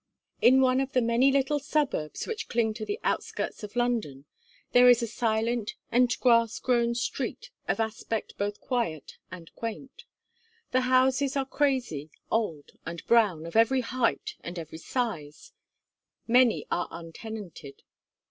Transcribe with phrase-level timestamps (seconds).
[0.41, 4.25] In one of the many little suburbs which cling to the outskirts of London,
[4.71, 10.05] there is a silent and grass grown street, of aspect both quiet and quaint.
[10.71, 15.53] The houses are crazy, old, and brown, of every height and every size;
[16.27, 17.83] many are untenanted.